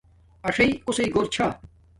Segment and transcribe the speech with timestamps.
[0.47, 1.47] اݽݵ کوسݵ گھور چھا